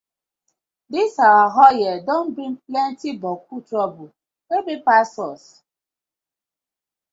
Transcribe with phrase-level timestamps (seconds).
[0.93, 4.09] Dis our oil don bring plenti boku toruble
[4.47, 5.43] wey big pass us.